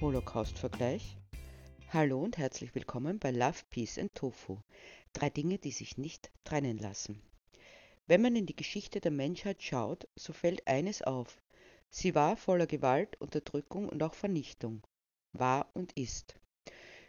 [0.00, 1.18] Holocaust-Vergleich.
[1.90, 4.56] Hallo und herzlich willkommen bei Love, Peace and Tofu.
[5.12, 7.20] Drei Dinge, die sich nicht trennen lassen.
[8.06, 11.42] Wenn man in die Geschichte der Menschheit schaut, so fällt eines auf.
[11.90, 14.80] Sie war voller Gewalt, Unterdrückung und auch Vernichtung.
[15.34, 16.34] War und ist.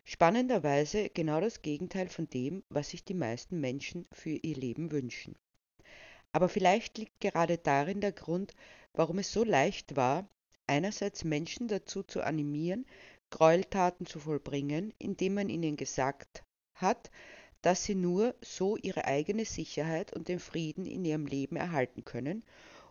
[0.03, 5.37] Spannenderweise genau das Gegenteil von dem, was sich die meisten Menschen für ihr Leben wünschen.
[6.33, 8.53] Aber vielleicht liegt gerade darin der Grund,
[8.91, 10.27] warum es so leicht war,
[10.71, 12.85] einerseits Menschen dazu zu animieren,
[13.29, 17.11] Gräueltaten zu vollbringen, indem man ihnen gesagt hat,
[17.61, 22.43] dass sie nur so ihre eigene Sicherheit und den Frieden in ihrem Leben erhalten können,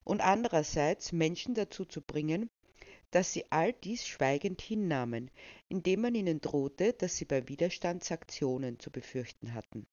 [0.04, 2.50] und andererseits Menschen dazu zu bringen,
[3.12, 5.30] dass sie all dies schweigend hinnahmen,
[5.70, 9.86] indem man ihnen drohte, dass sie bei Widerstandsaktionen zu befürchten hatten,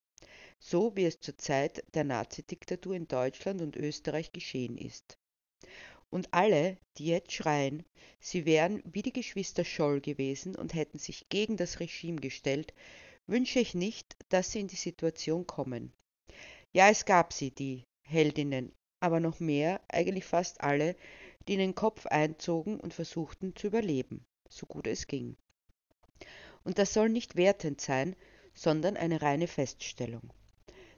[0.58, 5.18] so wie es zur Zeit der Nazidiktatur in Deutschland und Österreich geschehen ist.
[6.10, 7.84] Und alle, die jetzt schreien,
[8.20, 12.72] sie wären wie die Geschwister Scholl gewesen und hätten sich gegen das Regime gestellt,
[13.26, 15.92] wünsche ich nicht, dass sie in die Situation kommen.
[16.72, 20.96] Ja, es gab sie, die Heldinnen, aber noch mehr, eigentlich fast alle,
[21.46, 25.36] die in den Kopf einzogen und versuchten zu überleben, so gut es ging.
[26.64, 28.16] Und das soll nicht wertend sein,
[28.54, 30.32] sondern eine reine Feststellung.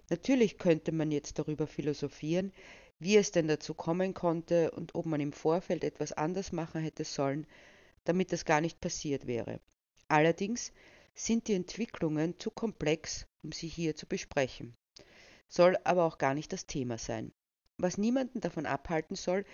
[0.08, 2.52] Natürlich könnte man jetzt darüber philosophieren,
[3.00, 7.04] wie es denn dazu kommen konnte und ob man im Vorfeld etwas anders machen hätte
[7.04, 7.46] sollen,
[8.04, 9.60] damit das gar nicht passiert wäre.
[10.08, 10.72] Allerdings
[11.14, 14.76] sind die Entwicklungen zu komplex, um sie hier zu besprechen.
[15.48, 17.32] Soll aber auch gar nicht das Thema sein.
[17.78, 19.44] Was niemanden davon abhalten soll,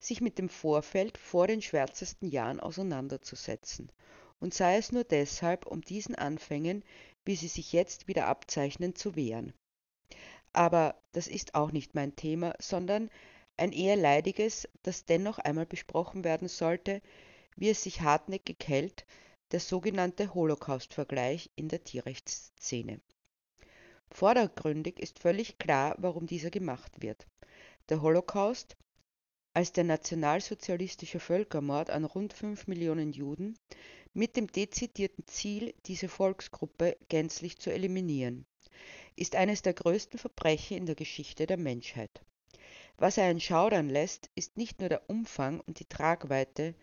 [0.00, 3.90] sich mit dem Vorfeld vor den schwärzesten Jahren auseinanderzusetzen.
[4.40, 6.84] Und sei es nur deshalb, um diesen Anfängen,
[7.24, 9.52] wie sie sich jetzt wieder abzeichnen, zu wehren.
[10.58, 13.10] Aber das ist auch nicht mein Thema, sondern
[13.56, 17.00] ein eher leidiges, das dennoch einmal besprochen werden sollte,
[17.54, 19.06] wie es sich hartnäckig hält,
[19.52, 23.00] der sogenannte Holocaust-Vergleich in der Tierrechtsszene.
[24.10, 27.28] Vordergründig ist völlig klar, warum dieser gemacht wird.
[27.88, 28.76] Der Holocaust
[29.54, 33.56] als der nationalsozialistische Völkermord an rund fünf Millionen Juden
[34.12, 38.44] mit dem dezidierten Ziel, diese Volksgruppe gänzlich zu eliminieren
[39.16, 42.20] ist eines der größten Verbrechen in der Geschichte der Menschheit.
[42.96, 46.74] Was einen schaudern lässt, ist nicht nur der Umfang und die Tragweite,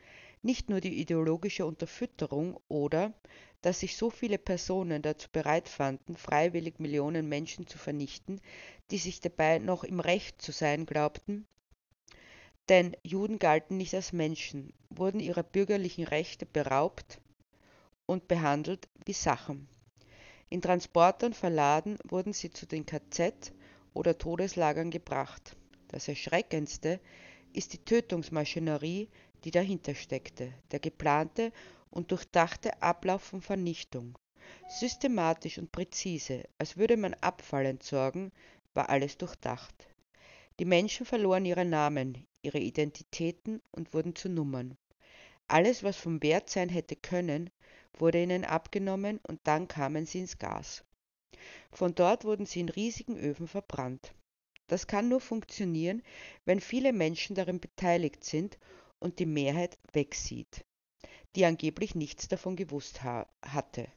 [0.41, 3.13] nicht nur die ideologische Unterfütterung oder
[3.61, 8.39] dass sich so viele Personen dazu bereit fanden, freiwillig Millionen Menschen zu vernichten,
[8.91, 11.47] die sich dabei noch im Recht zu sein glaubten,
[12.69, 17.19] denn Juden galten nicht als Menschen, wurden ihrer bürgerlichen Rechte beraubt
[18.05, 19.67] und behandelt wie Sachen.
[20.55, 23.51] In Transportern verladen wurden sie zu den KZ
[23.93, 25.57] oder Todeslagern gebracht.
[25.89, 27.01] Das Erschreckendste
[27.51, 29.09] ist die Tötungsmaschinerie,
[29.43, 31.51] die dahinter steckte, der geplante
[31.91, 34.17] und durchdachte Ablauf von Vernichtung.
[34.69, 38.31] Systematisch und präzise, als würde man Abfall entsorgen,
[38.73, 39.75] war alles durchdacht.
[40.59, 44.77] Die Menschen verloren ihre Namen, ihre Identitäten und wurden zu Nummern.
[45.47, 47.51] Alles, was vom Wert sein hätte können,
[47.97, 50.83] wurde ihnen abgenommen und dann kamen sie ins Gas.
[51.71, 54.13] Von dort wurden sie in riesigen Öfen verbrannt.
[54.67, 56.01] Das kann nur funktionieren,
[56.45, 58.57] wenn viele Menschen darin beteiligt sind
[58.99, 60.65] und die Mehrheit wegsieht,
[61.35, 63.87] die angeblich nichts davon gewusst ha hatte.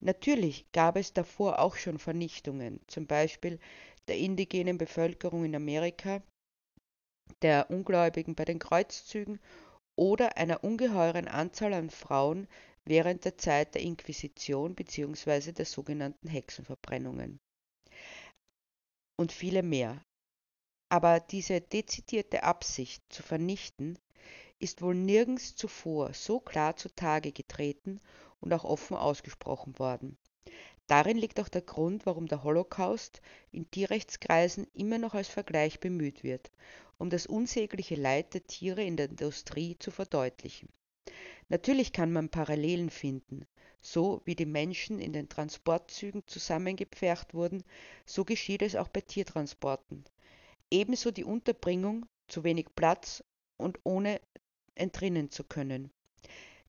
[0.00, 3.58] Natürlich gab es davor auch schon Vernichtungen, zum Beispiel
[4.06, 6.22] der indigenen Bevölkerung in Amerika,
[7.42, 9.40] der Ungläubigen bei den Kreuzzügen
[9.98, 12.46] oder einer ungeheuren Anzahl an Frauen
[12.84, 15.50] während der Zeit der Inquisition bzw.
[15.50, 17.40] der sogenannten Hexenverbrennungen.
[19.18, 20.00] Und viele mehr.
[20.88, 23.98] Aber diese dezidierte Absicht zu vernichten
[24.60, 28.00] ist wohl nirgends zuvor so klar zutage getreten
[28.38, 30.16] und auch offen ausgesprochen worden.
[30.86, 33.20] Darin liegt auch der Grund, warum der Holocaust
[33.50, 36.52] in Tierrechtskreisen immer noch als Vergleich bemüht wird,
[36.98, 40.68] um das unsägliche Leid der Tiere in der Industrie zu verdeutlichen.
[41.48, 43.46] Natürlich kann man Parallelen finden.
[43.80, 47.62] So wie die Menschen in den Transportzügen zusammengepfercht wurden,
[48.04, 50.04] so geschieht es auch bei Tiertransporten.
[50.70, 53.24] Ebenso die Unterbringung, zu wenig Platz
[53.56, 54.20] und ohne
[54.74, 55.90] entrinnen zu können.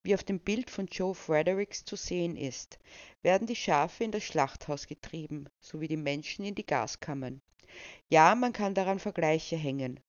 [0.01, 2.79] Wie auf dem Bild von Joe Fredericks zu sehen ist,
[3.21, 7.41] werden die Schafe in das Schlachthaus getrieben, sowie die Menschen in die Gaskammern.
[8.07, 9.99] Ja, man kann daran Vergleiche hängen,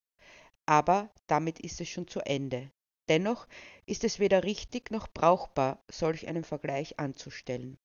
[0.71, 2.71] aber damit ist es schon zu Ende.
[3.09, 3.45] Dennoch
[3.85, 7.77] ist es weder richtig noch brauchbar, solch einen Vergleich anzustellen.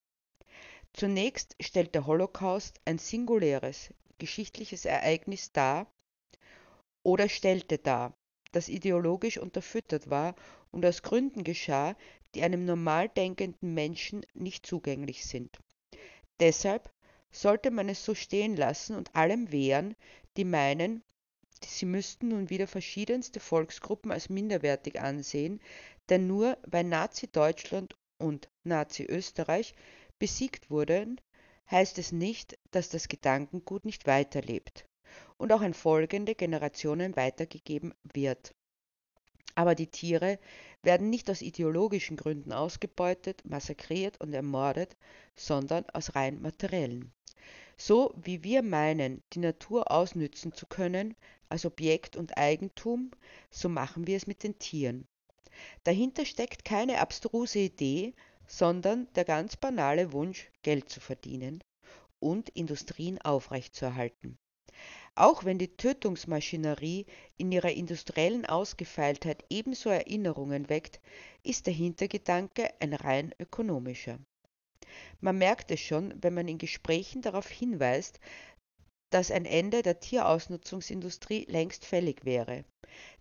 [0.93, 5.93] Zunächst stellt der Holocaust ein singuläres, geschichtliches Ereignis dar
[7.03, 8.17] oder stellte dar,
[8.53, 10.37] das ideologisch unterfüttert war
[10.71, 11.97] und aus Gründen geschah,
[12.37, 15.59] die einem normal denkenden Menschen nicht zugänglich sind.
[16.39, 16.89] Deshalb
[17.33, 19.97] sollte man es so stehen lassen und allem wehren,
[20.37, 21.03] die meinen,
[21.65, 25.61] sie müssten nun wieder verschiedenste Volksgruppen als minderwertig ansehen,
[26.09, 29.75] denn nur weil Nazi-Deutschland und Nazi-Österreich
[30.19, 31.21] besiegt wurden,
[31.71, 34.87] heißt es nicht, dass das Gedankengut nicht weiterlebt
[35.37, 38.55] und auch an folgende Generationen weitergegeben wird.
[39.57, 40.39] Aber die Tiere
[40.83, 44.97] werden nicht aus ideologischen Gründen ausgebeutet, massakriert und ermordet,
[45.35, 47.13] sondern aus rein materiellen.
[47.77, 51.17] So wie wir meinen, die Natur ausnützen zu können,
[51.49, 53.11] als Objekt und Eigentum,
[53.51, 55.09] so machen wir es mit den Tieren.
[55.85, 58.15] Dahinter steckt keine abstruse Idee,
[58.47, 61.65] sondern der ganz banale Wunsch, Geld zu verdienen
[62.19, 64.39] und Industrien aufrechtzuerhalten.
[65.19, 67.07] Auch wenn die Tötungsmaschinerie
[67.39, 71.01] in ihrer industriellen Ausgefeiltheit ebenso Erinnerungen weckt,
[71.43, 74.19] ist der Hintergedanke ein rein ökonomischer.
[75.21, 78.21] Man merkt es schon, wenn man in Gesprächen darauf hinweist,
[79.09, 82.67] dass ein Ende der Tierausnutzungsindustrie längst fällig wäre.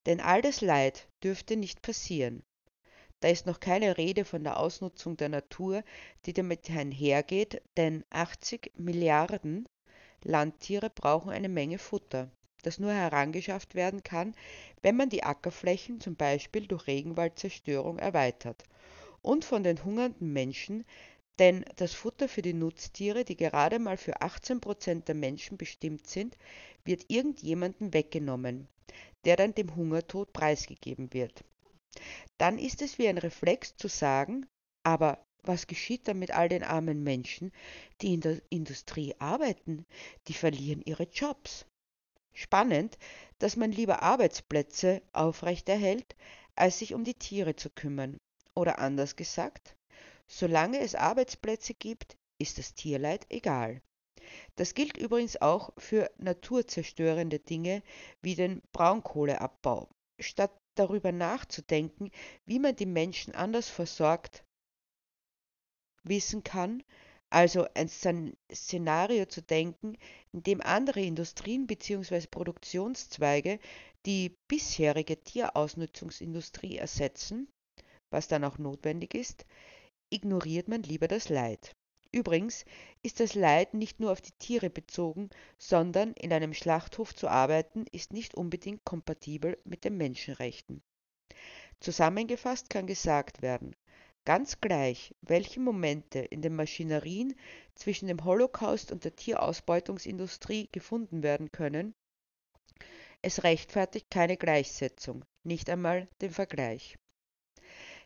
[0.06, 2.44] Denn all das Leid dürfte nicht passieren.
[3.22, 5.82] Da ist noch keine Rede von der Ausnutzung der Natur,
[6.26, 9.66] die damit einhergeht, denn 80 Milliarden
[10.28, 12.32] Landtiere brauchen eine Menge Futter,
[12.64, 14.34] das nur herangeschafft werden kann,
[14.82, 18.64] wenn man die Ackerflächen zum Beispiel durch Regenwaldzerstörung erweitert.
[19.22, 20.84] Und von den hungernden Menschen,
[21.38, 26.08] denn das Futter für die Nutztiere, die gerade mal für 18 Prozent der Menschen bestimmt
[26.08, 26.38] sind,
[26.84, 28.68] wird irgendjemandem weggenommen,
[29.26, 31.44] der dann dem Hungertod preisgegeben wird.
[32.38, 34.48] Dann ist es wie ein Reflex zu sagen,
[34.84, 37.52] aber was geschieht dann mit all den armen Menschen,
[38.02, 39.86] die in der Industrie arbeiten?
[40.28, 41.66] Die verlieren ihre Jobs.
[42.34, 42.98] Spannend,
[43.40, 46.16] dass man lieber Arbeitsplätze aufrechterhält,
[46.56, 48.18] als sich um die Tiere zu kümmern.
[48.54, 49.76] Oder anders gesagt,
[50.28, 53.82] solange es Arbeitsplätze gibt, ist das Tierleid egal.
[54.56, 57.84] Das gilt übrigens auch für naturzerstörende Dinge
[58.22, 59.90] wie den Braunkohleabbau.
[60.20, 62.12] Statt darüber nachzudenken,
[62.46, 64.45] wie man die Menschen anders versorgt,
[66.06, 66.84] wissen kann,
[67.30, 69.98] also ein Szenario zu denken,
[70.32, 72.28] in dem andere Industrien bzw.
[72.28, 73.60] Produktionszweige
[74.06, 77.48] die bisherige Tierausnutzungsindustrie ersetzen,
[78.12, 79.46] was dann auch notwendig ist,
[80.10, 81.76] ignoriert man lieber das Leid.
[82.12, 82.64] Übrigens
[83.02, 87.86] ist das Leid nicht nur auf die Tiere bezogen, sondern in einem Schlachthof zu arbeiten
[87.92, 90.82] ist nicht unbedingt kompatibel mit den Menschenrechten.
[91.82, 93.76] Zusammengefasst kann gesagt werden,
[94.26, 97.36] Ganz gleich, welche Momente in den Maschinerien
[97.76, 101.94] zwischen dem Holocaust und der Tierausbeutungsindustrie gefunden werden können,
[103.22, 106.98] es rechtfertigt keine Gleichsetzung, nicht einmal den Vergleich.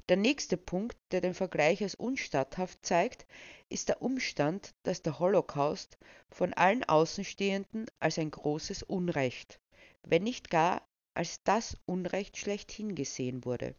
[0.10, 3.26] Der nächste Punkt, der den Vergleich als unstatthaft zeigt,
[3.70, 5.98] ist der Umstand, dass der Holocaust
[6.32, 9.62] von allen Außenstehenden als ein großes Unrecht,
[10.04, 13.76] wenn nicht gar als das Unrecht schlechthin gesehen wurde.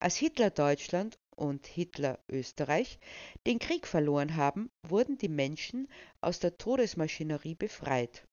[0.00, 2.98] Als Hitler Deutschland und Hitler Österreich
[3.46, 5.88] den Krieg verloren haben, wurden die Menschen
[6.20, 8.26] aus der Todesmaschinerie befreit.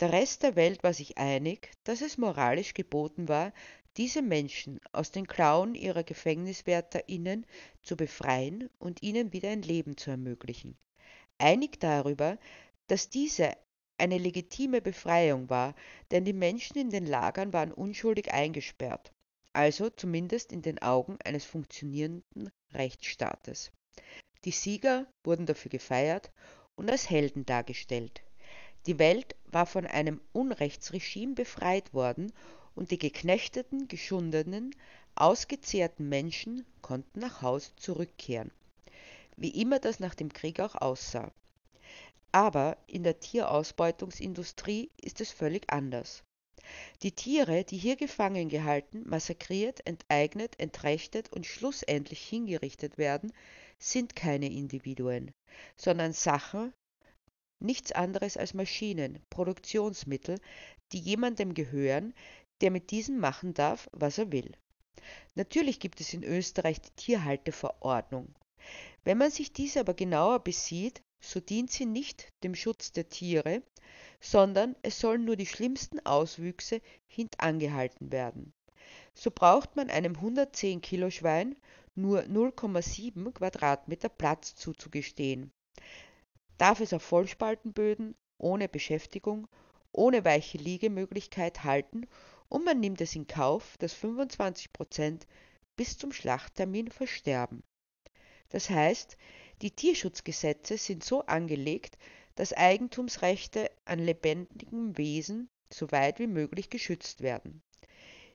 [0.00, 3.52] Der Rest der Welt war sich einig, dass es moralisch geboten war,
[3.96, 7.44] diese Menschen aus den Klauen ihrer GefängniswärterInnen
[7.82, 10.76] zu befreien und ihnen wieder ein Leben zu ermöglichen.
[11.38, 12.38] Einig darüber,
[12.86, 13.52] dass diese
[13.98, 15.74] eine legitime Befreiung war,
[16.10, 19.12] denn die Menschen in den Lagern waren unschuldig eingesperrt
[19.52, 23.72] also zumindest in den Augen eines funktionierenden Rechtsstaates.
[24.44, 26.30] Die Sieger wurden dafür gefeiert
[26.76, 28.22] und als Helden dargestellt.
[28.86, 32.32] Die Welt war von einem Unrechtsregime befreit worden
[32.74, 34.74] und die geknechteten, geschundenen,
[35.14, 38.50] ausgezehrten Menschen konnten nach Hause zurückkehren.
[39.36, 41.32] Wie immer das nach dem Krieg auch aussah.
[42.32, 46.22] Aber in der Tierausbeutungsindustrie ist es völlig anders.
[47.02, 53.32] Die Tiere, die hier gefangen gehalten, massakriert, enteignet, entrechtet und schlussendlich hingerichtet werden,
[53.78, 55.32] sind keine Individuen,
[55.76, 56.72] sondern Sachen,
[57.58, 60.38] nichts anderes als Maschinen, Produktionsmittel,
[60.92, 62.14] die jemandem gehören,
[62.60, 64.52] der mit diesen machen darf, was er will.
[65.34, 68.34] Natürlich gibt es in Österreich die Tierhalteverordnung.
[69.04, 73.62] Wenn man sich diese aber genauer besieht, so dient sie nicht dem Schutz der Tiere,
[74.20, 78.52] sondern es sollen nur die schlimmsten Auswüchse hintangehalten werden.
[79.14, 81.56] So braucht man einem 110 Kilo Schwein
[81.94, 85.52] nur 0,7 Quadratmeter Platz zuzugestehen.
[86.58, 89.48] Darf es auf Vollspaltenböden, ohne Beschäftigung,
[89.92, 92.06] ohne weiche Liegemöglichkeit halten
[92.48, 95.26] und man nimmt es in Kauf, dass 25 Prozent
[95.76, 97.62] bis zum Schlachttermin versterben.
[98.50, 99.16] Das heißt,
[99.62, 101.96] die Tierschutzgesetze sind so angelegt,
[102.34, 107.62] dass Eigentumsrechte an lebendigen Wesen so weit wie möglich geschützt werden.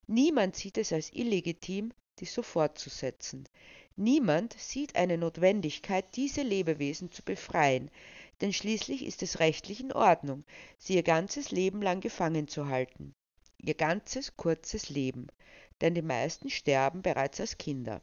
[0.07, 3.47] Niemand sieht es als illegitim, dies so fortzusetzen.
[3.95, 7.89] Niemand sieht eine Notwendigkeit, diese Lebewesen zu befreien,
[8.41, 10.43] denn schließlich ist es rechtlich in Ordnung,
[10.77, 13.15] sie ihr ganzes Leben lang gefangen zu halten.
[13.57, 15.27] Ihr ganzes kurzes Leben,
[15.81, 18.01] denn die meisten sterben bereits als Kinder.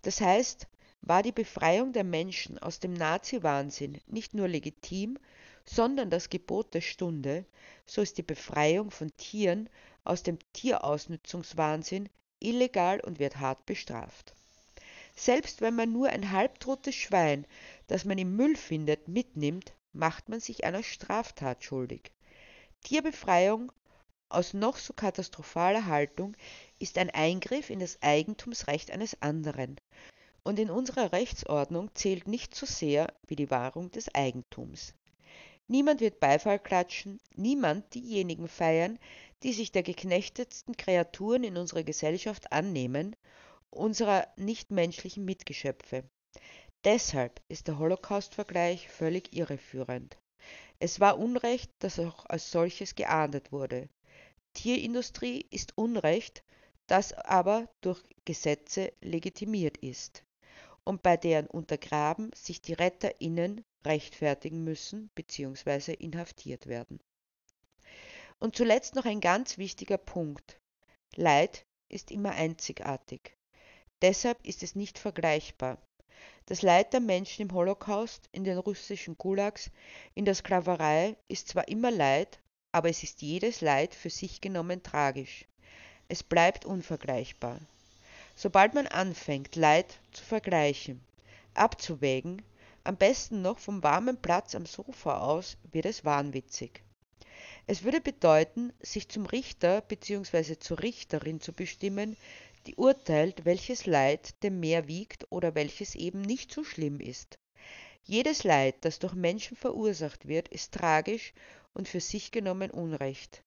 [0.00, 0.66] Das heißt,
[1.04, 5.18] war die Befreiung der Menschen aus dem Nazi-Wahnsinn nicht nur legitim,
[5.64, 7.44] sondern das Gebot der Stunde,
[7.86, 9.68] so ist die Befreiung von Tieren
[10.04, 14.34] aus dem Tierausnützungswahnsinn illegal und wird hart bestraft.
[15.16, 17.46] Selbst wenn man nur ein halbtotes Schwein,
[17.88, 22.12] das man im Müll findet, mitnimmt, macht man sich einer Straftat schuldig.
[22.84, 23.72] Tierbefreiung
[24.28, 26.36] aus noch so katastrophaler Haltung
[26.78, 29.76] ist ein Eingriff in das Eigentumsrecht eines anderen
[30.44, 34.94] und in unserer Rechtsordnung zählt nicht so sehr wie die Wahrung des Eigentums.
[35.68, 38.98] Niemand wird Beifall klatschen, niemand diejenigen feiern,
[39.44, 43.14] die sich der geknechtetsten Kreaturen in unserer Gesellschaft annehmen,
[43.70, 46.04] unserer nichtmenschlichen Mitgeschöpfe.
[46.84, 50.18] Deshalb ist der Holocaust-Vergleich völlig irreführend.
[50.80, 53.88] Es war Unrecht, das auch als solches geahndet wurde.
[54.54, 56.42] Tierindustrie ist Unrecht,
[56.88, 60.24] das aber durch Gesetze legitimiert ist
[60.84, 65.94] und bei deren Untergraben sich die RetterInnen rechtfertigen müssen bzw.
[65.94, 67.00] inhaftiert werden.
[68.38, 70.60] Und zuletzt noch ein ganz wichtiger Punkt.
[71.14, 73.36] Leid ist immer einzigartig.
[74.00, 75.78] Deshalb ist es nicht vergleichbar.
[76.46, 79.70] Das Leid der Menschen im Holocaust, in den russischen Gulags,
[80.14, 82.40] in der Sklaverei ist zwar immer Leid,
[82.72, 85.46] aber es ist jedes Leid für sich genommen tragisch.
[86.08, 87.60] Es bleibt unvergleichbar.
[88.34, 91.00] Sobald man anfängt, Leid zu vergleichen,
[91.54, 92.42] abzuwägen,
[92.84, 96.82] am besten noch vom warmen Platz am Sofa aus, wird es wahnwitzig.
[97.66, 100.58] Es würde bedeuten, sich zum Richter bzw.
[100.58, 102.16] zur Richterin zu bestimmen,
[102.66, 107.38] die urteilt, welches Leid dem mehr wiegt oder welches eben nicht so schlimm ist.
[108.04, 111.32] Jedes Leid, das durch Menschen verursacht wird, ist tragisch
[111.72, 113.44] und für sich genommen Unrecht.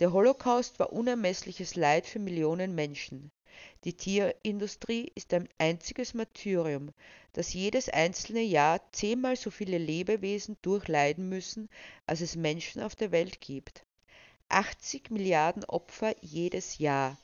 [0.00, 3.30] Der Holocaust war unermessliches Leid für Millionen Menschen.
[3.84, 6.92] Die Tierindustrie ist ein einziges Martyrium,
[7.32, 11.68] das jedes einzelne Jahr zehnmal so viele Lebewesen durchleiden müssen,
[12.06, 13.84] als es Menschen auf der Welt gibt.
[14.48, 17.18] 80 Milliarden Opfer jedes Jahr,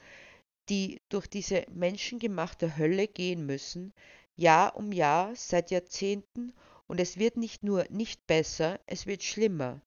[0.69, 3.93] die durch diese menschengemachte Hölle gehen müssen,
[4.37, 6.53] Jahr um Jahr seit Jahrzehnten,
[6.87, 9.81] und es wird nicht nur nicht besser, es wird schlimmer.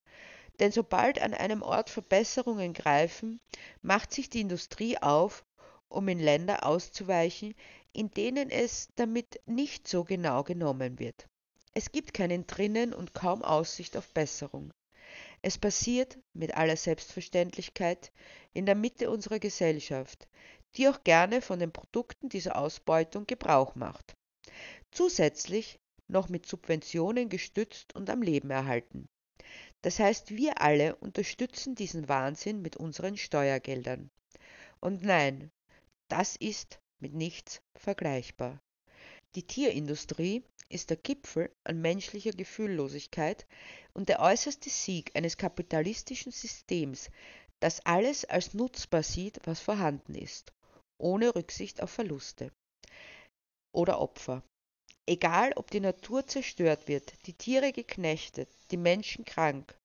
[0.59, 3.41] Denn sobald an einem Ort Verbesserungen greifen,
[3.81, 5.43] macht sich die Industrie auf,
[5.93, 7.53] um in Länder auszuweichen,
[7.93, 11.27] in denen es damit nicht so genau genommen wird.
[11.73, 14.73] Es gibt keinen drinnen und kaum Aussicht auf Besserung.
[15.41, 18.11] Es passiert mit aller Selbstverständlichkeit
[18.53, 20.27] in der Mitte unserer Gesellschaft,
[20.75, 24.15] die auch gerne von den Produkten dieser Ausbeutung Gebrauch macht.
[24.91, 29.07] Zusätzlich noch mit Subventionen gestützt und am Leben erhalten.
[29.81, 34.09] Das heißt, wir alle unterstützen diesen Wahnsinn mit unseren Steuergeldern.
[34.79, 35.51] Und nein,
[36.13, 38.61] das ist mit nichts vergleichbar.
[39.33, 43.47] Die Tierindustrie ist der Gipfel an menschlicher Gefühllosigkeit
[43.93, 47.09] und der äußerste Sieg eines kapitalistischen Systems,
[47.59, 50.53] das alles als nutzbar sieht, was vorhanden ist,
[50.99, 52.51] ohne Rücksicht auf Verluste
[53.73, 54.43] oder Opfer.
[55.07, 59.75] Egal, ob die Natur zerstört wird, die Tiere geknechtet, die Menschen krank,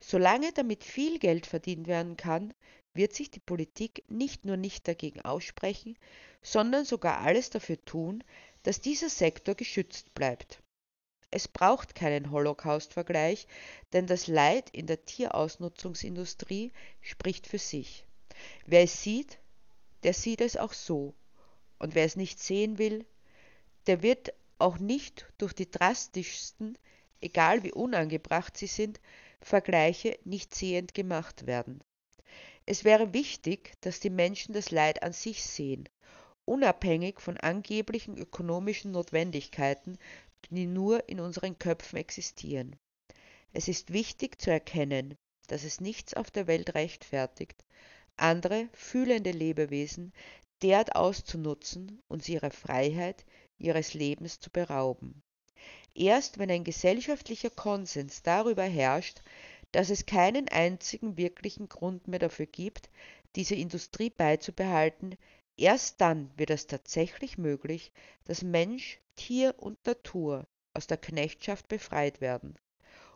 [0.00, 2.52] solange damit viel Geld verdient werden kann,
[2.98, 5.96] wird sich die Politik nicht nur nicht dagegen aussprechen,
[6.42, 8.22] sondern sogar alles dafür tun,
[8.64, 10.62] dass dieser Sektor geschützt bleibt.
[11.30, 13.46] Es braucht keinen Holocaust-Vergleich,
[13.92, 18.04] denn das Leid in der Tierausnutzungsindustrie spricht für sich.
[18.66, 19.38] Wer es sieht,
[20.02, 21.14] der sieht es auch so.
[21.78, 23.06] Und wer es nicht sehen will,
[23.86, 26.76] der wird auch nicht durch die drastischsten,
[27.20, 29.00] egal wie unangebracht sie sind,
[29.40, 31.80] Vergleiche nicht sehend gemacht werden.
[32.70, 35.88] Es wäre wichtig, dass die Menschen das Leid an sich sehen,
[36.44, 39.96] unabhängig von angeblichen ökonomischen Notwendigkeiten,
[40.50, 42.76] die nur in unseren Köpfen existieren.
[43.54, 47.64] Es ist wichtig zu erkennen, dass es nichts auf der Welt rechtfertigt,
[48.18, 50.12] andere fühlende Lebewesen
[50.60, 53.24] derart auszunutzen und sie ihrer Freiheit,
[53.56, 55.22] ihres Lebens zu berauben.
[55.94, 59.22] Erst wenn ein gesellschaftlicher Konsens darüber herrscht,
[59.72, 62.90] dass es keinen einzigen wirklichen Grund mehr dafür gibt,
[63.36, 65.16] diese Industrie beizubehalten,
[65.58, 67.90] Erst dann wird es tatsächlich möglich,
[68.26, 72.54] dass Mensch, Tier und Natur aus der Knechtschaft befreit werden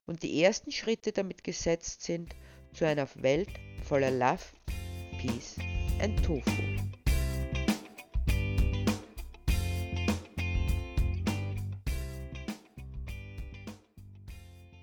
[0.06, 2.34] und die ersten Schritte damit gesetzt sind
[2.74, 3.50] zu einer Welt
[3.84, 4.42] voller Love,
[5.20, 5.56] Peace
[6.00, 6.71] and Tofu.